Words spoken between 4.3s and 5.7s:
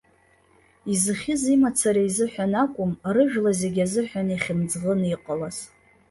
ихьымӡӷын иҟалаз.